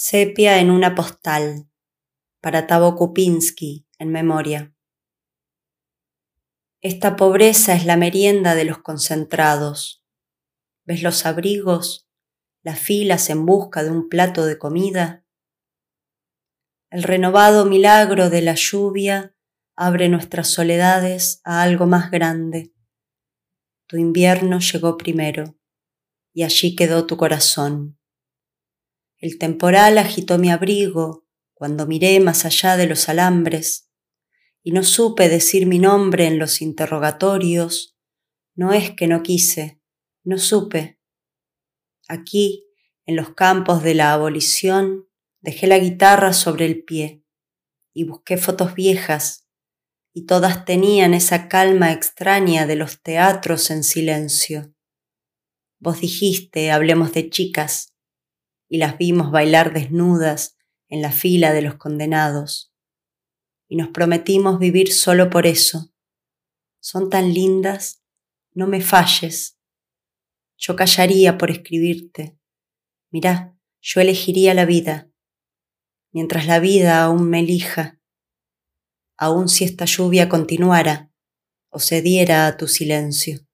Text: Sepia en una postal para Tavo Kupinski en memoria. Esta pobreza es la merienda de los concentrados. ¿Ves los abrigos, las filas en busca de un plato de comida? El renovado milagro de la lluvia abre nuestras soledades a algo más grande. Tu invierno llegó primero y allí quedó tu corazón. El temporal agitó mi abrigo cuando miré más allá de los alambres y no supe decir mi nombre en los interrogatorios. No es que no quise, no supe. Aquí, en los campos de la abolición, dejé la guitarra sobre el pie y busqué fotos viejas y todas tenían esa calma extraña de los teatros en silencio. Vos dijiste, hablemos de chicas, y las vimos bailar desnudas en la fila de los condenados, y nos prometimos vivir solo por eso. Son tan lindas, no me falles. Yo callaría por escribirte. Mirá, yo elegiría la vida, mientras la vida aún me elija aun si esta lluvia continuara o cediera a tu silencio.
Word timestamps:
Sepia 0.00 0.60
en 0.60 0.70
una 0.70 0.94
postal 0.94 1.68
para 2.40 2.68
Tavo 2.68 2.94
Kupinski 2.94 3.88
en 3.98 4.12
memoria. 4.12 4.72
Esta 6.80 7.16
pobreza 7.16 7.74
es 7.74 7.84
la 7.84 7.96
merienda 7.96 8.54
de 8.54 8.64
los 8.64 8.78
concentrados. 8.78 10.04
¿Ves 10.84 11.02
los 11.02 11.26
abrigos, 11.26 12.08
las 12.62 12.78
filas 12.78 13.28
en 13.28 13.44
busca 13.44 13.82
de 13.82 13.90
un 13.90 14.08
plato 14.08 14.46
de 14.46 14.56
comida? 14.56 15.26
El 16.90 17.02
renovado 17.02 17.64
milagro 17.64 18.30
de 18.30 18.42
la 18.42 18.54
lluvia 18.54 19.34
abre 19.74 20.08
nuestras 20.08 20.46
soledades 20.46 21.40
a 21.42 21.60
algo 21.60 21.86
más 21.86 22.12
grande. 22.12 22.72
Tu 23.88 23.96
invierno 23.96 24.60
llegó 24.60 24.96
primero 24.96 25.58
y 26.32 26.44
allí 26.44 26.76
quedó 26.76 27.04
tu 27.04 27.16
corazón. 27.16 27.97
El 29.18 29.38
temporal 29.38 29.98
agitó 29.98 30.38
mi 30.38 30.50
abrigo 30.50 31.26
cuando 31.52 31.86
miré 31.86 32.20
más 32.20 32.44
allá 32.44 32.76
de 32.76 32.86
los 32.86 33.08
alambres 33.08 33.90
y 34.62 34.70
no 34.70 34.84
supe 34.84 35.28
decir 35.28 35.66
mi 35.66 35.80
nombre 35.80 36.26
en 36.26 36.38
los 36.38 36.62
interrogatorios. 36.62 37.96
No 38.54 38.72
es 38.72 38.92
que 38.92 39.08
no 39.08 39.22
quise, 39.22 39.80
no 40.22 40.38
supe. 40.38 41.00
Aquí, 42.06 42.64
en 43.06 43.16
los 43.16 43.34
campos 43.34 43.82
de 43.82 43.94
la 43.94 44.12
abolición, 44.12 45.08
dejé 45.40 45.66
la 45.66 45.78
guitarra 45.78 46.32
sobre 46.32 46.66
el 46.66 46.84
pie 46.84 47.24
y 47.92 48.04
busqué 48.04 48.36
fotos 48.36 48.74
viejas 48.74 49.48
y 50.12 50.26
todas 50.26 50.64
tenían 50.64 51.12
esa 51.12 51.48
calma 51.48 51.92
extraña 51.92 52.66
de 52.66 52.76
los 52.76 53.02
teatros 53.02 53.70
en 53.70 53.82
silencio. 53.82 54.74
Vos 55.80 56.00
dijiste, 56.00 56.70
hablemos 56.70 57.12
de 57.12 57.30
chicas, 57.30 57.94
y 58.68 58.78
las 58.78 58.98
vimos 58.98 59.30
bailar 59.30 59.72
desnudas 59.72 60.56
en 60.88 61.02
la 61.02 61.12
fila 61.12 61.52
de 61.52 61.62
los 61.62 61.76
condenados, 61.76 62.72
y 63.68 63.76
nos 63.76 63.88
prometimos 63.88 64.58
vivir 64.58 64.92
solo 64.92 65.30
por 65.30 65.46
eso. 65.46 65.92
Son 66.80 67.10
tan 67.10 67.34
lindas, 67.34 68.02
no 68.52 68.66
me 68.66 68.80
falles. 68.80 69.58
Yo 70.56 70.76
callaría 70.76 71.38
por 71.38 71.50
escribirte. 71.50 72.38
Mirá, 73.10 73.58
yo 73.80 74.00
elegiría 74.00 74.54
la 74.54 74.64
vida, 74.64 75.10
mientras 76.12 76.46
la 76.46 76.58
vida 76.60 77.02
aún 77.02 77.28
me 77.28 77.40
elija 77.40 77.98
aun 79.18 79.48
si 79.48 79.64
esta 79.64 79.84
lluvia 79.84 80.28
continuara 80.28 81.12
o 81.70 81.80
cediera 81.80 82.46
a 82.46 82.56
tu 82.56 82.68
silencio. 82.68 83.47